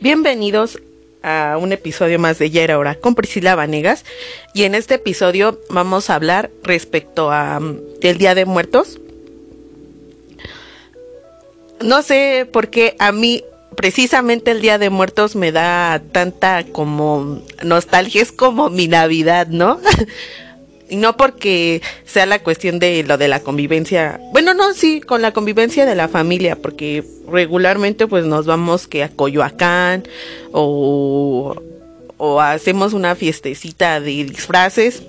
Bienvenidos 0.00 0.80
a 1.22 1.56
un 1.58 1.72
episodio 1.72 2.18
más 2.18 2.38
de 2.38 2.50
Ya 2.50 2.62
era 2.62 2.78
hora 2.78 2.96
con 2.96 3.14
Priscila 3.14 3.54
Vanegas 3.54 4.04
y 4.52 4.64
en 4.64 4.74
este 4.74 4.94
episodio 4.94 5.60
vamos 5.70 6.10
a 6.10 6.16
hablar 6.16 6.50
respecto 6.62 7.32
a 7.32 7.58
um, 7.58 7.78
el 8.02 8.18
Día 8.18 8.34
de 8.34 8.44
Muertos. 8.44 9.00
No 11.80 12.02
sé 12.02 12.48
por 12.52 12.68
qué 12.68 12.96
a 12.98 13.12
mí 13.12 13.44
precisamente 13.76 14.50
el 14.50 14.60
Día 14.60 14.78
de 14.78 14.90
Muertos 14.90 15.36
me 15.36 15.52
da 15.52 16.02
tanta 16.12 16.64
como 16.64 17.42
nostalgia, 17.62 18.20
es 18.20 18.32
como 18.32 18.68
mi 18.70 18.88
Navidad, 18.88 19.46
¿no? 19.46 19.80
Y 20.88 20.96
no 20.96 21.16
porque 21.16 21.80
sea 22.04 22.26
la 22.26 22.40
cuestión 22.40 22.78
de 22.78 23.02
lo 23.04 23.16
de 23.16 23.28
la 23.28 23.40
convivencia. 23.40 24.20
Bueno, 24.32 24.54
no, 24.54 24.74
sí, 24.74 25.00
con 25.00 25.22
la 25.22 25.32
convivencia 25.32 25.86
de 25.86 25.94
la 25.94 26.08
familia, 26.08 26.56
porque 26.56 27.04
regularmente 27.26 28.06
pues 28.06 28.26
nos 28.26 28.46
vamos 28.46 28.86
que 28.86 29.02
a 29.02 29.08
Coyoacán 29.08 30.06
o, 30.52 31.56
o 32.18 32.40
hacemos 32.40 32.92
una 32.92 33.14
fiestecita 33.14 34.00
de 34.00 34.24
disfraces. 34.24 35.02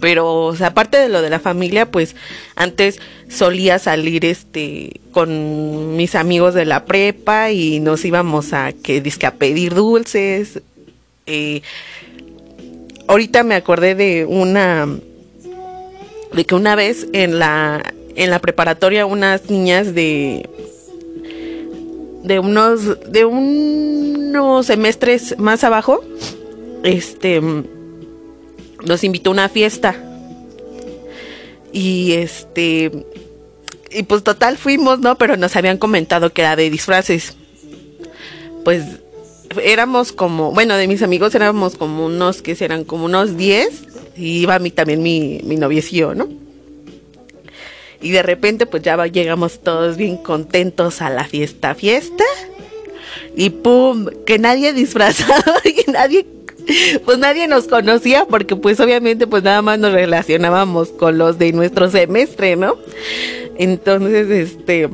Pero, 0.00 0.54
aparte 0.60 0.98
de 0.98 1.08
lo 1.08 1.22
de 1.22 1.30
la 1.30 1.40
familia, 1.40 1.90
pues 1.90 2.16
antes 2.54 3.00
solía 3.28 3.78
salir 3.78 4.24
este 4.24 5.00
con 5.10 5.96
mis 5.96 6.14
amigos 6.14 6.54
de 6.54 6.64
la 6.66 6.84
prepa 6.84 7.50
y 7.50 7.80
nos 7.80 8.04
íbamos 8.04 8.52
a 8.52 8.72
que 8.72 9.00
disque 9.00 9.26
a 9.26 9.34
pedir 9.34 9.74
dulces. 9.74 10.60
Eh, 11.26 11.62
ahorita 13.08 13.42
me 13.42 13.54
acordé 13.54 13.94
de 13.94 14.24
una 14.24 14.88
de 16.32 16.44
que 16.44 16.54
una 16.54 16.74
vez 16.74 17.06
en 17.12 17.38
la 17.38 17.82
en 18.14 18.30
la 18.30 18.38
preparatoria 18.38 19.06
unas 19.06 19.50
niñas 19.50 19.94
de 19.94 20.48
de 22.22 22.38
unos 22.38 23.10
de 23.10 23.24
unos 23.24 24.66
semestres 24.66 25.38
más 25.38 25.64
abajo 25.64 26.02
este 26.82 27.40
nos 28.84 29.04
invitó 29.04 29.30
a 29.30 29.32
una 29.34 29.48
fiesta 29.48 29.94
y 31.72 32.12
este 32.12 32.90
y 33.90 34.02
pues 34.02 34.22
total 34.22 34.58
fuimos, 34.58 34.98
¿no? 35.00 35.16
Pero 35.16 35.36
nos 35.36 35.56
habían 35.56 35.78
comentado 35.78 36.32
que 36.32 36.42
era 36.42 36.56
de 36.56 36.70
disfraces. 36.70 37.34
Pues 38.64 38.82
éramos 39.62 40.12
como, 40.12 40.52
bueno, 40.52 40.76
de 40.76 40.88
mis 40.88 41.02
amigos 41.02 41.34
éramos 41.34 41.76
como 41.76 42.06
unos, 42.06 42.42
que 42.42 42.56
eran 42.60 42.84
como 42.84 43.04
unos 43.04 43.36
10, 43.36 43.84
y 44.16 44.40
iba 44.40 44.54
a 44.54 44.70
también 44.70 45.02
mi, 45.02 45.40
mi 45.44 45.56
noviecillo, 45.56 46.14
¿no? 46.14 46.28
Y 48.00 48.10
de 48.10 48.22
repente 48.22 48.66
pues 48.66 48.82
ya 48.82 49.04
llegamos 49.06 49.60
todos 49.60 49.96
bien 49.96 50.16
contentos 50.16 51.02
a 51.02 51.10
la 51.10 51.24
fiesta, 51.24 51.74
fiesta, 51.74 52.24
y 53.34 53.50
pum, 53.50 54.06
que 54.24 54.38
nadie 54.38 54.72
disfrazado, 54.72 55.52
y 55.64 55.90
nadie, 55.90 56.26
pues 57.04 57.18
nadie 57.18 57.48
nos 57.48 57.68
conocía, 57.68 58.26
porque 58.26 58.56
pues 58.56 58.80
obviamente 58.80 59.26
pues 59.26 59.42
nada 59.42 59.62
más 59.62 59.78
nos 59.78 59.92
relacionábamos 59.92 60.88
con 60.88 61.18
los 61.18 61.38
de 61.38 61.52
nuestro 61.52 61.90
semestre, 61.90 62.56
¿no? 62.56 62.76
Entonces, 63.58 64.28
este, 64.30 64.88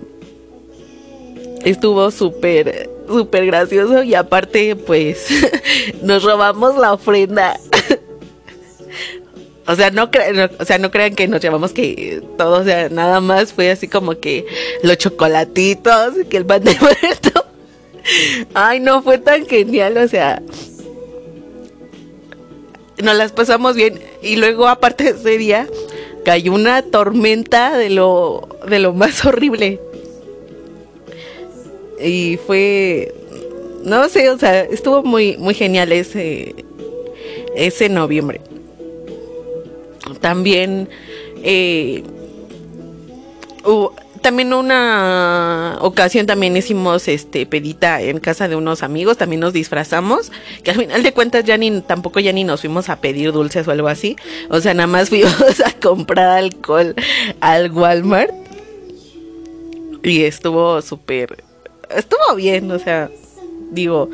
estuvo 1.64 2.10
súper 2.10 2.91
súper 3.08 3.46
gracioso 3.46 4.02
y 4.02 4.14
aparte 4.14 4.76
pues 4.76 5.28
nos 6.02 6.22
robamos 6.22 6.76
la 6.76 6.92
ofrenda. 6.92 7.58
o 9.66 9.74
sea, 9.74 9.90
no, 9.90 10.10
o 10.58 10.64
sea, 10.64 10.78
no 10.78 10.90
crean 10.90 11.14
que 11.14 11.28
nos 11.28 11.40
llevamos 11.40 11.72
que 11.72 12.22
todo, 12.36 12.60
o 12.60 12.64
sea, 12.64 12.88
nada 12.88 13.20
más 13.20 13.52
fue 13.52 13.70
así 13.70 13.88
como 13.88 14.18
que 14.18 14.46
los 14.82 14.98
chocolatitos, 14.98 16.14
que 16.28 16.36
el 16.36 16.46
pan 16.46 16.64
de 16.64 16.76
muerto. 16.80 17.44
Ay, 18.54 18.80
no 18.80 19.02
fue 19.02 19.18
tan 19.18 19.46
genial, 19.46 19.96
o 19.96 20.08
sea, 20.08 20.42
nos 23.02 23.16
las 23.16 23.32
pasamos 23.32 23.76
bien 23.76 24.00
y 24.22 24.36
luego 24.36 24.68
aparte 24.68 25.04
de 25.04 25.10
ese 25.10 25.38
día 25.38 25.68
cayó 26.24 26.52
una 26.52 26.82
tormenta 26.82 27.76
de 27.76 27.90
lo 27.90 28.48
de 28.68 28.78
lo 28.78 28.92
más 28.92 29.24
horrible 29.24 29.80
y 32.04 32.38
fue 32.46 33.14
no 33.84 34.08
sé, 34.08 34.30
o 34.30 34.38
sea, 34.38 34.60
estuvo 34.60 35.02
muy 35.02 35.36
muy 35.36 35.54
genial 35.54 35.92
ese 35.92 36.54
ese 37.56 37.88
noviembre. 37.88 38.40
También 40.20 40.88
eh, 41.42 42.02
también 44.22 44.52
una 44.54 45.78
ocasión 45.80 46.26
también 46.26 46.56
hicimos 46.56 47.08
este 47.08 47.44
pedita 47.44 48.00
en 48.00 48.20
casa 48.20 48.48
de 48.48 48.56
unos 48.56 48.82
amigos, 48.82 49.18
también 49.18 49.40
nos 49.40 49.52
disfrazamos, 49.52 50.30
que 50.62 50.70
al 50.70 50.78
final 50.78 51.02
de 51.02 51.12
cuentas 51.12 51.44
ya 51.44 51.56
ni 51.58 51.80
tampoco 51.80 52.20
ya 52.20 52.32
ni 52.32 52.44
nos 52.44 52.60
fuimos 52.60 52.88
a 52.88 53.00
pedir 53.00 53.32
dulces 53.32 53.66
o 53.66 53.72
algo 53.72 53.88
así, 53.88 54.16
o 54.48 54.60
sea, 54.60 54.74
nada 54.74 54.86
más 54.86 55.08
fuimos 55.10 55.60
a 55.64 55.72
comprar 55.80 56.38
alcohol 56.38 56.94
al 57.40 57.72
Walmart 57.72 58.32
y 60.04 60.22
estuvo 60.22 60.80
súper 60.82 61.44
estuvo 61.96 62.34
bien, 62.36 62.70
o 62.70 62.78
sea, 62.78 63.10
digo, 63.70 64.10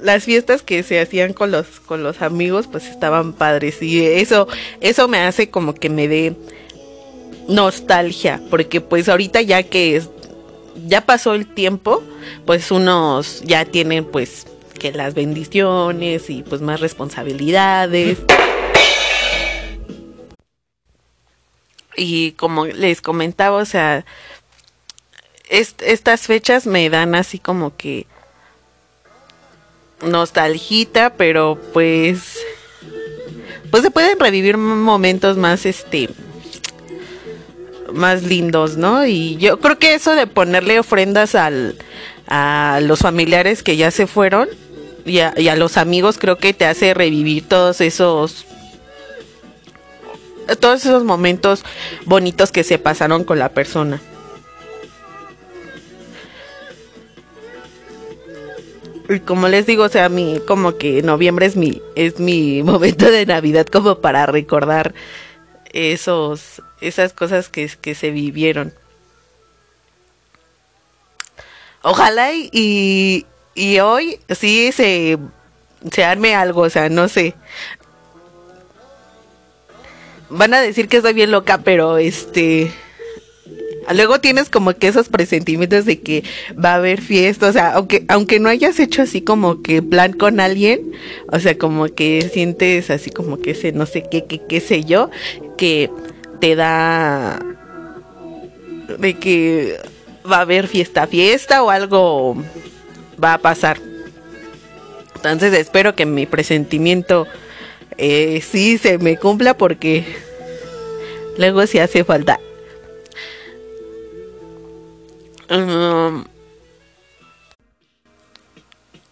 las 0.00 0.24
fiestas 0.24 0.62
que 0.62 0.82
se 0.82 1.00
hacían 1.00 1.32
con 1.32 1.50
los 1.50 1.80
con 1.80 2.02
los 2.02 2.22
amigos 2.22 2.66
pues 2.70 2.88
estaban 2.88 3.32
padres 3.32 3.80
y 3.82 4.04
eso 4.04 4.48
eso 4.80 5.06
me 5.06 5.18
hace 5.18 5.48
como 5.48 5.74
que 5.74 5.88
me 5.88 6.08
dé 6.08 6.34
nostalgia, 7.48 8.40
porque 8.50 8.80
pues 8.80 9.08
ahorita 9.08 9.40
ya 9.42 9.62
que 9.62 10.02
ya 10.86 11.02
pasó 11.02 11.34
el 11.34 11.46
tiempo, 11.46 12.02
pues 12.46 12.70
unos 12.70 13.42
ya 13.42 13.64
tienen 13.64 14.04
pues 14.04 14.46
que 14.78 14.92
las 14.92 15.14
bendiciones 15.14 16.30
y 16.30 16.42
pues 16.42 16.60
más 16.60 16.80
responsabilidades. 16.80 18.18
Y 21.94 22.32
como 22.32 22.66
les 22.66 23.02
comentaba, 23.02 23.58
o 23.58 23.64
sea, 23.64 24.04
estas 25.52 26.22
fechas 26.22 26.66
me 26.66 26.88
dan 26.88 27.14
así 27.14 27.38
como 27.38 27.76
que 27.76 28.06
nostalgita, 30.02 31.14
pero 31.14 31.58
pues 31.72 32.38
pues 33.70 33.82
se 33.82 33.90
pueden 33.90 34.18
revivir 34.18 34.56
momentos 34.56 35.36
más 35.36 35.66
este 35.66 36.08
más 37.92 38.22
lindos, 38.22 38.78
¿no? 38.78 39.06
Y 39.06 39.36
yo 39.36 39.60
creo 39.60 39.78
que 39.78 39.94
eso 39.94 40.14
de 40.14 40.26
ponerle 40.26 40.78
ofrendas 40.78 41.34
al, 41.34 41.76
a 42.26 42.80
los 42.82 43.00
familiares 43.00 43.62
que 43.62 43.76
ya 43.76 43.90
se 43.90 44.06
fueron 44.06 44.48
y 45.04 45.18
a, 45.18 45.34
y 45.36 45.48
a 45.48 45.56
los 45.56 45.76
amigos 45.76 46.16
creo 46.18 46.38
que 46.38 46.54
te 46.54 46.64
hace 46.64 46.94
revivir 46.94 47.46
todos 47.46 47.82
esos 47.82 48.46
todos 50.60 50.84
esos 50.84 51.04
momentos 51.04 51.62
bonitos 52.06 52.50
que 52.50 52.64
se 52.64 52.78
pasaron 52.78 53.24
con 53.24 53.38
la 53.38 53.50
persona. 53.50 54.00
Y 59.08 59.20
como 59.20 59.48
les 59.48 59.66
digo, 59.66 59.84
o 59.84 59.88
sea, 59.88 60.08
mi, 60.08 60.40
como 60.46 60.78
que 60.78 61.02
noviembre 61.02 61.46
es 61.46 61.56
mi, 61.56 61.82
es 61.94 62.18
mi 62.18 62.62
momento 62.64 63.10
de 63.10 63.26
Navidad 63.26 63.66
como 63.66 63.98
para 63.98 64.26
recordar 64.26 64.94
esos, 65.72 66.62
esas 66.80 67.12
cosas 67.12 67.48
que, 67.48 67.70
que 67.80 67.94
se 67.94 68.10
vivieron. 68.10 68.72
Ojalá 71.82 72.32
y, 72.32 73.26
y 73.54 73.80
hoy 73.80 74.20
sí 74.30 74.70
se, 74.72 75.18
se 75.90 76.04
arme 76.04 76.34
algo, 76.34 76.62
o 76.62 76.70
sea, 76.70 76.88
no 76.88 77.08
sé. 77.08 77.34
Van 80.30 80.54
a 80.54 80.60
decir 80.60 80.88
que 80.88 80.98
estoy 80.98 81.12
bien 81.12 81.32
loca, 81.32 81.58
pero 81.58 81.98
este 81.98 82.72
Luego 83.90 84.20
tienes 84.20 84.48
como 84.48 84.74
que 84.74 84.88
esos 84.88 85.08
presentimientos 85.08 85.84
de 85.84 86.00
que 86.00 86.24
va 86.52 86.72
a 86.72 86.76
haber 86.76 87.00
fiesta, 87.00 87.48
o 87.48 87.52
sea, 87.52 87.72
aunque, 87.72 88.04
aunque 88.08 88.38
no 88.38 88.48
hayas 88.48 88.78
hecho 88.78 89.02
así 89.02 89.22
como 89.22 89.62
que 89.62 89.82
plan 89.82 90.12
con 90.12 90.40
alguien, 90.40 90.92
o 91.30 91.38
sea, 91.40 91.58
como 91.58 91.86
que 91.88 92.28
sientes 92.32 92.90
así 92.90 93.10
como 93.10 93.38
que 93.38 93.52
ese 93.52 93.72
no 93.72 93.86
sé 93.86 94.04
qué, 94.10 94.24
qué, 94.24 94.40
qué 94.48 94.60
sé 94.60 94.84
yo, 94.84 95.10
que 95.56 95.90
te 96.40 96.54
da 96.54 97.40
de 98.98 99.14
que 99.14 99.78
va 100.30 100.38
a 100.38 100.42
haber 100.42 100.68
fiesta, 100.68 101.06
fiesta 101.06 101.62
o 101.62 101.70
algo 101.70 102.36
va 103.22 103.34
a 103.34 103.38
pasar. 103.38 103.78
Entonces 105.16 105.52
espero 105.54 105.94
que 105.94 106.06
mi 106.06 106.26
presentimiento 106.26 107.26
eh, 107.98 108.42
sí 108.48 108.78
se 108.78 108.98
me 108.98 109.16
cumpla 109.16 109.56
porque 109.56 110.04
luego 111.36 111.66
sí 111.66 111.78
hace 111.78 112.04
falta 112.04 112.40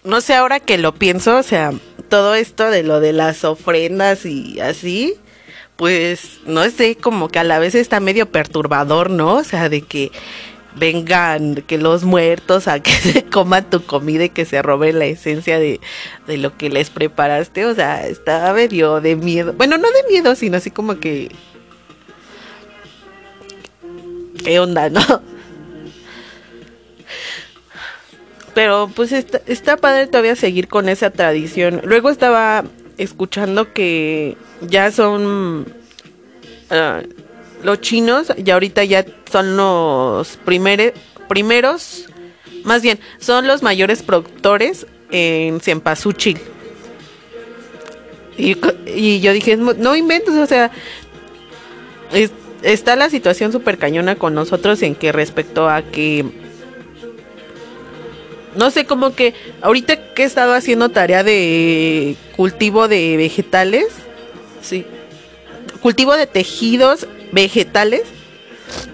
no 0.04 0.20
sé, 0.20 0.34
ahora 0.34 0.60
que 0.60 0.78
lo 0.78 0.94
pienso, 0.94 1.36
o 1.36 1.42
sea, 1.42 1.72
todo 2.08 2.34
esto 2.34 2.70
de 2.70 2.82
lo 2.82 3.00
de 3.00 3.12
las 3.12 3.44
ofrendas 3.44 4.24
y 4.24 4.60
así, 4.60 5.14
pues 5.76 6.40
no 6.46 6.68
sé, 6.70 6.96
como 6.96 7.28
que 7.28 7.38
a 7.38 7.44
la 7.44 7.58
vez 7.58 7.74
está 7.74 8.00
medio 8.00 8.30
perturbador, 8.30 9.10
¿no? 9.10 9.36
O 9.36 9.44
sea, 9.44 9.68
de 9.68 9.82
que 9.82 10.10
vengan 10.76 11.56
que 11.66 11.78
los 11.78 12.04
muertos 12.04 12.68
a 12.68 12.80
que 12.80 12.92
se 12.92 13.24
coman 13.24 13.68
tu 13.68 13.84
comida 13.84 14.24
y 14.24 14.30
que 14.30 14.44
se 14.44 14.62
roben 14.62 14.98
la 14.98 15.06
esencia 15.06 15.58
de, 15.58 15.80
de 16.26 16.36
lo 16.38 16.56
que 16.56 16.70
les 16.70 16.90
preparaste. 16.90 17.66
O 17.66 17.74
sea, 17.74 18.06
estaba 18.06 18.52
medio 18.52 19.00
de 19.00 19.16
miedo. 19.16 19.52
Bueno, 19.52 19.78
no 19.78 19.88
de 19.90 20.10
miedo, 20.10 20.34
sino 20.34 20.56
así 20.56 20.70
como 20.70 20.98
que... 20.98 21.30
¿Qué 24.44 24.58
onda, 24.58 24.88
no? 24.90 25.00
Pero 28.60 28.90
pues 28.94 29.10
está, 29.12 29.40
está 29.46 29.78
padre 29.78 30.06
todavía 30.06 30.36
seguir 30.36 30.68
con 30.68 30.90
esa 30.90 31.08
tradición. 31.08 31.80
Luego 31.82 32.10
estaba 32.10 32.62
escuchando 32.98 33.72
que 33.72 34.36
ya 34.60 34.92
son 34.92 35.64
uh, 36.70 37.64
los 37.64 37.80
chinos, 37.80 38.30
y 38.36 38.50
ahorita 38.50 38.84
ya 38.84 39.06
son 39.32 39.56
los 39.56 40.36
primeros, 40.44 40.92
primeros, 41.26 42.04
más 42.62 42.82
bien, 42.82 43.00
son 43.18 43.46
los 43.46 43.62
mayores 43.62 44.02
productores 44.02 44.86
en 45.10 45.60
Cempasúchil. 45.60 46.36
Y, 48.36 48.58
y 48.94 49.20
yo 49.20 49.32
dije, 49.32 49.56
no 49.56 49.96
inventes, 49.96 50.34
o 50.34 50.44
sea, 50.44 50.70
es, 52.12 52.30
está 52.60 52.94
la 52.94 53.08
situación 53.08 53.52
súper 53.52 53.78
cañona 53.78 54.16
con 54.16 54.34
nosotros 54.34 54.82
en 54.82 54.94
que 54.94 55.12
respecto 55.12 55.66
a 55.66 55.80
que 55.80 56.49
no 58.54 58.70
sé, 58.70 58.84
como 58.84 59.14
que 59.14 59.34
ahorita 59.62 60.14
que 60.14 60.22
he 60.22 60.26
estado 60.26 60.54
haciendo 60.54 60.88
tarea 60.88 61.22
de 61.22 62.16
cultivo 62.36 62.88
de 62.88 63.16
vegetales, 63.16 63.86
sí, 64.60 64.86
cultivo 65.80 66.16
de 66.16 66.26
tejidos 66.26 67.06
vegetales, 67.32 68.02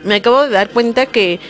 me 0.05 0.17
acabo 0.17 0.43
de 0.43 0.51
dar 0.51 0.71
cuenta 0.71 1.07
que 1.07 1.41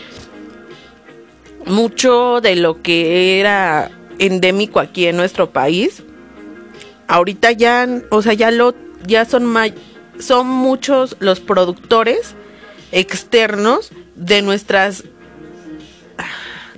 mucho 1.65 2.41
de 2.41 2.57
lo 2.57 2.81
que 2.83 3.41
era 3.41 3.91
endémico 4.19 4.81
aquí 4.81 5.07
en 5.07 5.17
nuestro 5.17 5.51
país, 5.51 6.03
ahorita 7.09 7.53
ya, 7.53 7.89
o 8.11 8.23
sea, 8.23 8.35
ya 8.35 8.51
lo, 8.51 8.75
ya 9.07 9.25
son 9.25 9.55
son 10.19 10.49
muchos 10.49 11.17
los 11.19 11.41
productores 11.41 12.35
externos 12.93 13.91
de 14.15 14.43
nuestras, 14.43 15.05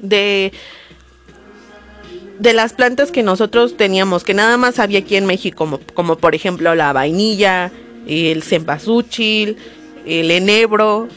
de 0.01 0.53
de 2.39 2.53
las 2.53 2.73
plantas 2.73 3.11
que 3.11 3.23
nosotros 3.23 3.77
teníamos, 3.77 4.25
que 4.25 4.35
nada 4.35 4.57
más 4.57 4.79
había 4.79 5.01
aquí 5.01 5.17
en 5.17 5.27
México, 5.27 5.81
como, 5.95 6.17
por 6.17 6.35
ejemplo 6.35 6.75
la 6.75 6.93
vainilla, 6.93 7.73
el 8.07 8.43
cempasúchil, 8.43 9.57
el 10.07 10.31
enebro. 10.31 11.09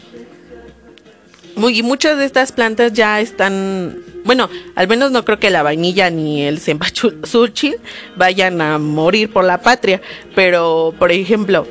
Muy, 1.56 1.84
muchas 1.84 2.18
de 2.18 2.26
estas 2.26 2.52
plantas 2.52 2.94
ya 2.94 3.20
están, 3.20 4.00
bueno, 4.24 4.50
al 4.76 4.88
menos 4.88 5.12
no 5.12 5.26
creo 5.26 5.40
que 5.40 5.50
la 5.50 5.64
vainilla 5.64 6.10
ni 6.10 6.44
el 6.44 6.60
cempasúchil 6.60 7.76
vayan 8.16 8.62
a 8.62 8.78
morir 8.78 9.32
por 9.32 9.44
la 9.44 9.62
patria, 9.62 10.02
pero 10.34 10.94
por 10.98 11.12
ejemplo, 11.12 11.68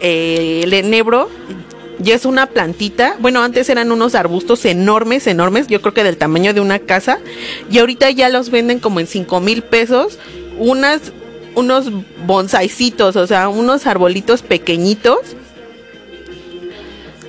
el 0.00 0.72
enebro 0.72 1.30
ya 1.98 2.14
es 2.14 2.24
una 2.24 2.46
plantita. 2.46 3.16
Bueno, 3.20 3.42
antes 3.42 3.68
eran 3.68 3.92
unos 3.92 4.14
arbustos 4.14 4.64
enormes, 4.64 5.26
enormes, 5.26 5.66
yo 5.66 5.80
creo 5.80 5.94
que 5.94 6.04
del 6.04 6.16
tamaño 6.16 6.54
de 6.54 6.60
una 6.60 6.78
casa. 6.78 7.18
Y 7.70 7.78
ahorita 7.78 8.10
ya 8.10 8.28
los 8.28 8.50
venden 8.50 8.78
como 8.78 9.00
en 9.00 9.06
5 9.06 9.40
mil 9.40 9.62
pesos. 9.62 10.18
Unas, 10.58 11.12
unos 11.54 11.90
bonsaicitos, 12.26 13.16
o 13.16 13.26
sea, 13.26 13.48
unos 13.48 13.86
arbolitos 13.86 14.42
pequeñitos. 14.42 15.20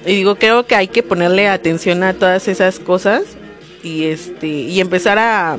Y 0.05 0.15
digo, 0.15 0.35
creo 0.35 0.65
que 0.65 0.75
hay 0.75 0.87
que 0.87 1.03
ponerle 1.03 1.47
atención 1.47 2.03
a 2.03 2.13
todas 2.13 2.47
esas 2.47 2.79
cosas. 2.79 3.23
Y 3.83 4.05
este, 4.05 4.47
y 4.47 4.79
empezar 4.79 5.19
a 5.19 5.57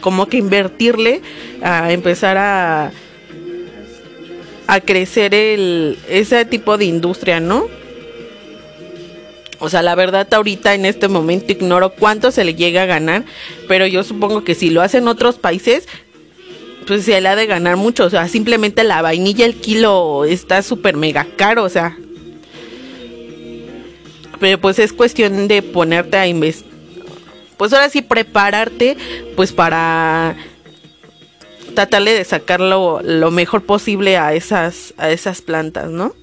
como 0.00 0.26
que 0.26 0.36
invertirle, 0.36 1.20
a 1.62 1.92
empezar 1.92 2.36
a 2.38 2.92
a 4.68 4.80
crecer 4.80 5.34
el 5.34 5.98
ese 6.08 6.44
tipo 6.44 6.78
de 6.78 6.84
industria, 6.84 7.40
¿no? 7.40 7.79
O 9.60 9.68
sea, 9.68 9.82
la 9.82 9.94
verdad 9.94 10.26
ahorita 10.32 10.74
en 10.74 10.86
este 10.86 11.06
momento 11.06 11.52
ignoro 11.52 11.90
cuánto 11.90 12.30
se 12.30 12.44
le 12.44 12.54
llega 12.54 12.82
a 12.82 12.86
ganar, 12.86 13.24
pero 13.68 13.86
yo 13.86 14.02
supongo 14.02 14.42
que 14.42 14.54
si 14.54 14.70
lo 14.70 14.80
hacen 14.80 15.06
otros 15.06 15.36
países, 15.38 15.86
pues 16.86 17.04
se 17.04 17.20
le 17.20 17.28
ha 17.28 17.36
de 17.36 17.46
ganar 17.46 17.76
mucho. 17.76 18.04
O 18.04 18.10
sea, 18.10 18.26
simplemente 18.26 18.82
la 18.84 19.02
vainilla, 19.02 19.44
el 19.44 19.54
kilo 19.56 20.24
está 20.24 20.62
súper 20.62 20.96
mega 20.96 21.26
caro, 21.36 21.64
o 21.64 21.68
sea. 21.68 21.96
Pero 24.40 24.58
pues 24.58 24.78
es 24.78 24.94
cuestión 24.94 25.46
de 25.46 25.60
ponerte 25.60 26.16
a 26.16 26.26
investigar. 26.26 26.70
Pues 27.58 27.74
ahora 27.74 27.90
sí, 27.90 28.00
prepararte, 28.00 28.96
pues 29.36 29.52
para 29.52 30.34
tratarle 31.74 32.14
de 32.14 32.24
sacar 32.24 32.60
lo, 32.60 33.02
lo 33.02 33.30
mejor 33.30 33.62
posible 33.64 34.16
a 34.16 34.32
esas, 34.32 34.94
a 34.96 35.10
esas 35.10 35.42
plantas, 35.42 35.90
¿no? 35.90 36.14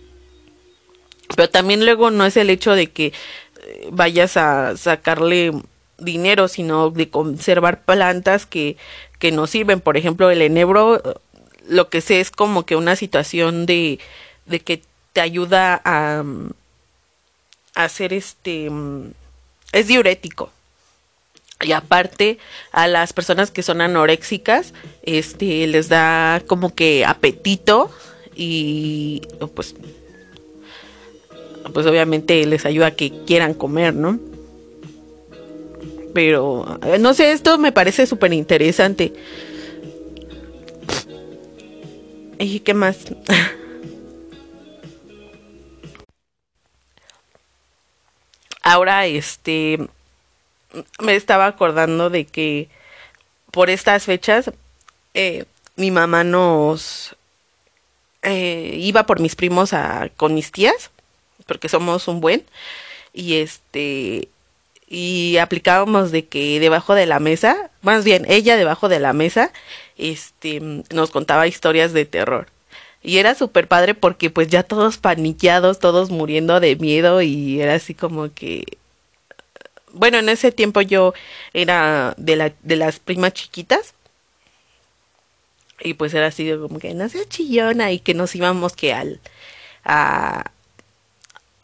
Pero 1.36 1.50
también 1.50 1.86
luego 1.86 2.12
no 2.12 2.26
es 2.26 2.38
el 2.38 2.50
hecho 2.50 2.74
de 2.74 2.88
que 2.88 3.08
eh, 3.08 3.90
vayas 3.92 4.38
a 4.38 4.78
sacarle 4.78 5.52
dinero, 5.98 6.48
sino 6.48 6.90
de 6.90 7.10
conservar 7.10 7.82
plantas 7.84 8.46
que, 8.46 8.78
que 9.20 9.32
nos 9.32 9.50
sirven. 9.50 9.82
Por 9.82 9.98
ejemplo, 9.98 10.30
el 10.30 10.42
enebro, 10.42 11.02
lo 11.68 11.90
que 11.90 12.02
sé 12.02 12.20
es 12.20 12.32
como 12.32 12.66
que 12.66 12.76
una 12.76 12.96
situación 12.96 13.66
de, 13.66 14.00
de 14.46 14.60
que 14.60 14.82
te 15.14 15.22
ayuda 15.22 15.82
a, 15.84 16.24
a 17.76 17.84
hacer 17.84 18.14
este... 18.14 18.70
es 19.72 19.88
diurético. 19.88 20.52
Y 21.60 21.72
aparte, 21.72 22.38
a 22.72 22.88
las 22.88 23.14
personas 23.14 23.50
que 23.50 23.64
son 23.64 23.82
anoréxicas, 23.82 24.74
este, 25.02 25.66
les 25.66 25.90
da 25.90 26.42
como 26.46 26.76
que 26.76 27.04
apetito 27.04 27.92
y 28.36 29.24
pues 29.56 29.74
pues 31.74 31.86
obviamente 31.86 32.46
les 32.46 32.66
ayuda 32.66 32.88
a 32.88 32.96
que 32.96 33.12
quieran 33.26 33.54
comer, 33.54 33.94
¿no? 33.94 34.20
Pero, 36.14 36.80
eh, 36.84 36.98
no 37.00 37.14
sé, 37.14 37.32
esto 37.32 37.58
me 37.58 37.72
parece 37.72 38.08
súper 38.08 38.34
interesante. 38.34 39.14
¿Y 42.40 42.60
qué 42.62 42.74
más? 42.74 42.98
Ahora, 48.64 49.06
este, 49.06 49.80
me 51.02 51.16
estaba 51.16 51.46
acordando 51.46 52.10
de 52.10 52.26
que 52.26 52.70
por 53.52 53.70
estas 53.70 54.06
fechas 54.06 54.52
eh, 55.14 55.46
mi 55.76 55.92
mamá 55.92 56.24
nos 56.24 57.16
eh, 58.24 58.76
iba 58.78 59.06
por 59.06 59.20
mis 59.20 59.36
primos 59.36 59.74
a, 59.74 60.10
con 60.18 60.34
mis 60.34 60.52
tías 60.52 60.92
porque 61.48 61.70
somos 61.70 62.08
un 62.08 62.22
buen, 62.22 62.46
y 63.14 63.36
este, 63.36 64.30
y 64.88 65.38
aplicábamos 65.38 66.12
de 66.12 66.26
que 66.26 66.60
debajo 66.60 66.96
de 66.96 67.06
la 67.06 67.20
mesa, 67.20 67.72
más 67.82 68.06
bien 68.06 68.26
ella 68.30 68.56
debajo 68.56 68.90
de 68.90 69.00
la 69.00 69.14
mesa, 69.14 69.52
este, 69.98 70.62
nos 70.62 71.12
contaba 71.12 71.48
historias 71.48 71.94
de 71.94 72.06
terror. 72.06 72.48
Y 73.04 73.20
era 73.20 73.36
súper 73.36 73.68
padre 73.68 73.94
porque 73.96 74.30
pues 74.30 74.48
ya 74.48 74.64
todos 74.64 74.98
paniqueados, 74.98 75.80
todos 75.80 76.10
muriendo 76.10 76.60
de 76.60 76.76
miedo 76.78 77.22
y 77.22 77.62
era 77.62 77.76
así 77.76 77.94
como 77.94 78.34
que... 78.34 78.66
Bueno, 79.94 80.20
en 80.20 80.30
ese 80.30 80.52
tiempo 80.52 80.82
yo 80.82 81.14
era 81.54 82.14
de, 82.18 82.36
la, 82.36 82.54
de 82.64 82.76
las 82.76 83.00
primas 83.00 83.34
chiquitas. 83.34 83.94
Y 85.80 85.94
pues 85.94 86.14
era 86.14 86.28
así 86.28 86.52
como 86.60 86.80
que 86.80 86.94
no 86.94 87.08
chillona 87.30 87.92
y 87.92 88.00
que 88.00 88.14
nos 88.14 88.36
íbamos 88.36 88.76
que 88.76 88.94
al... 88.94 89.20
A, 89.86 90.52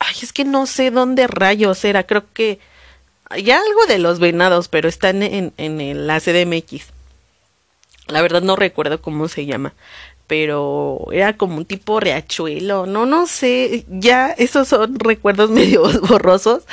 Ay, 0.05 0.15
es 0.21 0.33
que 0.33 0.43
no 0.43 0.65
sé 0.65 0.91
dónde 0.91 1.27
rayos 1.27 1.83
era. 1.85 2.03
Creo 2.03 2.23
que. 2.33 2.59
Ya 3.41 3.57
algo 3.57 3.85
de 3.87 3.99
los 3.99 4.19
venados, 4.19 4.67
pero 4.67 4.87
están 4.89 5.23
en, 5.23 5.53
en 5.57 6.07
la 6.07 6.19
CDMX. 6.19 6.87
La 8.07 8.21
verdad 8.21 8.41
no 8.41 8.55
recuerdo 8.55 9.01
cómo 9.01 9.27
se 9.27 9.45
llama. 9.45 9.73
Pero 10.27 11.07
era 11.11 11.35
como 11.37 11.57
un 11.57 11.65
tipo 11.65 11.99
riachuelo. 11.99 12.85
No, 12.85 13.05
no 13.05 13.27
sé. 13.27 13.85
Ya 13.89 14.31
esos 14.31 14.67
son 14.67 14.95
recuerdos 14.99 15.49
medio 15.49 15.83
borrosos. 16.01 16.63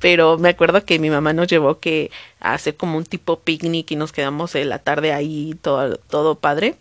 Pero 0.00 0.38
me 0.38 0.48
acuerdo 0.48 0.84
que 0.84 0.98
mi 0.98 1.10
mamá 1.10 1.32
nos 1.32 1.48
llevó 1.48 1.80
que 1.80 2.10
a 2.40 2.54
hacer 2.54 2.76
como 2.76 2.96
un 2.96 3.04
tipo 3.04 3.40
picnic 3.40 3.90
y 3.90 3.96
nos 3.96 4.12
quedamos 4.12 4.54
en 4.54 4.68
la 4.68 4.78
tarde 4.78 5.12
ahí 5.12 5.54
todo, 5.62 5.96
todo 5.96 6.34
padre 6.36 6.76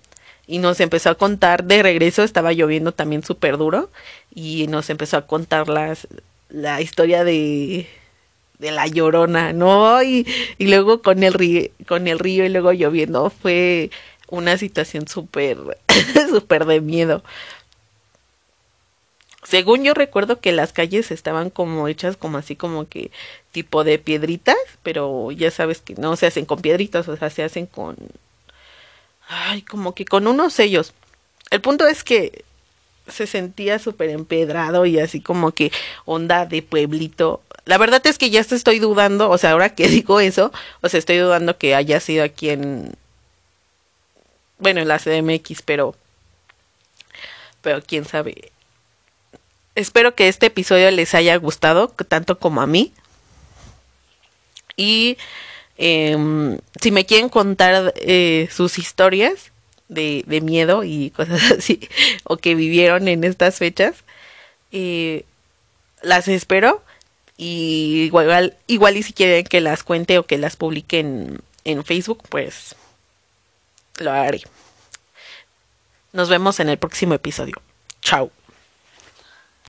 y 0.50 0.58
nos 0.58 0.79
empezó 0.79 1.12
a 1.12 1.15
contar 1.15 1.63
de 1.65 1.84
regreso, 1.84 2.24
estaba 2.24 2.53
lloviendo 2.53 2.91
también 2.91 3.24
súper 3.24 3.58
duro 3.58 3.91
y 4.34 4.65
nos 4.68 4.89
empezó 4.89 5.18
a 5.18 5.27
contar 5.27 5.70
las, 5.70 6.08
la 6.50 6.82
historia 6.82 7.24
de, 7.24 7.88
de 8.58 8.72
la 8.72 8.88
llorona, 8.88 9.53
¿no? 9.53 10.01
Y, 10.01 10.25
y 10.58 10.65
luego 10.65 11.03
con 11.03 11.22
el, 11.22 11.34
río, 11.34 11.70
con 11.88 12.08
el 12.08 12.18
río 12.18 12.46
y 12.46 12.50
luego 12.50 12.74
lloviendo 12.74 13.29
fue 13.29 13.91
una 14.27 14.58
situación 14.58 15.08
súper, 15.08 15.60
súper 16.32 16.65
de 16.65 16.82
miedo. 16.82 17.24
según 19.44 19.84
yo 19.84 19.94
recuerdo 19.94 20.39
que 20.39 20.51
las 20.51 20.74
calles 20.74 21.12
estaban 21.12 21.51
como 21.51 21.88
hechas 21.88 22.18
como 22.18 22.39
así 22.39 22.56
como 22.56 22.88
que 22.88 23.12
tipo 23.51 23.84
de 23.84 24.00
piedritas, 24.00 24.58
pero 24.82 25.32
ya 25.32 25.51
sabes 25.51 25.79
que 25.79 25.94
no 25.94 26.15
se 26.15 26.25
hacen 26.25 26.46
con 26.46 26.62
piedritas, 26.62 27.08
o 27.08 27.15
sea, 27.18 27.29
se 27.29 27.44
hacen 27.44 27.68
con 27.68 27.98
ay, 29.30 29.62
como 29.62 29.96
que 29.96 30.04
con 30.04 30.28
unos 30.28 30.54
sellos. 30.54 30.94
El 31.52 31.62
punto 31.62 31.88
es 31.88 32.04
que 32.04 32.44
se 33.08 33.28
sentía 33.28 33.80
súper 33.80 34.10
empedrado 34.10 34.86
y 34.86 35.00
así 35.00 35.22
como 35.22 35.52
que 35.52 35.72
onda 36.06 36.46
de 36.46 36.62
pueblito. 36.62 37.42
La 37.66 37.78
verdad 37.78 38.06
es 38.06 38.18
que 38.18 38.30
ya 38.30 38.42
estoy 38.42 38.80
dudando, 38.80 39.30
o 39.30 39.38
sea, 39.38 39.52
ahora 39.52 39.74
que 39.74 39.88
digo 39.88 40.20
eso, 40.20 40.52
o 40.82 40.90
sea, 40.90 40.98
estoy 40.98 41.18
dudando 41.18 41.58
que 41.58 41.76
haya 41.76 42.00
sido 42.00 42.24
aquí 42.24 42.50
en, 42.50 42.96
bueno, 44.58 44.82
en 44.82 44.88
la 44.88 45.00
CDMX, 45.00 45.62
pero, 45.62 45.96
pero 47.62 47.82
quién 47.82 48.06
sabe. 48.06 48.52
Espero 49.76 50.16
que 50.16 50.28
este 50.28 50.48
episodio 50.48 50.90
les 50.92 51.14
haya 51.14 51.36
gustado, 51.38 51.88
tanto 51.88 52.40
como 52.40 52.62
a 52.62 52.68
mí. 52.68 52.92
Y 54.76 55.18
em, 55.80 56.60
si 56.82 56.92
me 56.92 57.06
quieren 57.06 57.30
contar 57.30 57.94
eh, 57.96 58.50
sus 58.52 58.78
historias 58.78 59.52
de, 59.88 60.24
miedo 60.44 60.84
y 60.84 61.10
cosas 61.16 61.52
así, 61.52 61.80
o 62.24 62.38
que 62.38 62.54
vivieron 62.54 63.08
en 63.08 63.24
estas 63.24 63.58
fechas, 63.58 64.04
eh, 64.72 65.26
las 66.02 66.28
espero. 66.28 66.84
Y 67.38 68.04
igual, 68.04 68.58
igual 68.68 68.98
y 68.98 69.04
si 69.04 69.14
quieren 69.14 69.46
que 69.46 69.62
las 69.62 69.84
cuente 69.84 70.18
o 70.18 70.26
que 70.26 70.38
las 70.38 70.58
publique 70.58 71.00
en, 71.00 71.40
en 71.64 71.86
Facebook, 71.86 72.22
pues 72.28 72.76
lo 74.00 74.12
haré. 74.12 74.42
Nos 76.12 76.28
vemos 76.28 76.60
en 76.60 76.68
el 76.68 76.78
próximo 76.78 77.14
episodio. 77.14 77.62
Chao. 78.02 78.32